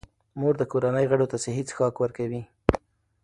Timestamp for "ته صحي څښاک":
1.31-1.95